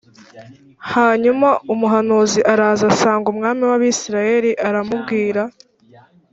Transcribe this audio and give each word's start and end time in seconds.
Hanyuma 0.93 1.49
umuhanuzi 1.73 2.39
araza 2.53 2.85
asanga 2.93 3.25
umwami 3.33 3.63
w’Abisirayeli 3.69 4.51
aramubwira 4.67 5.41